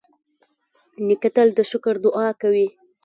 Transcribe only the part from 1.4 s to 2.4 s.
د شکر دعا